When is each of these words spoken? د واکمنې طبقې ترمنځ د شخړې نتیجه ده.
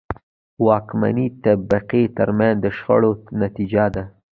د 0.03 0.03
واکمنې 0.67 1.27
طبقې 1.43 2.03
ترمنځ 2.17 2.55
د 2.63 2.65
شخړې 2.77 3.11
نتیجه 3.41 3.85
ده. 3.95 4.03